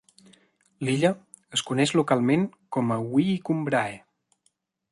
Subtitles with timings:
[0.87, 1.11] L'illa
[1.57, 4.01] es coneix localment com a Wee Cumbrae.